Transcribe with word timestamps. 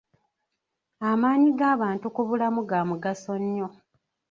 Amaanyi 1.09 1.49
g'abantu 1.59 2.05
ku 2.15 2.21
bulamu 2.27 2.61
ga 2.69 2.79
mugaso 2.89 3.33
nnyo. 3.41 3.67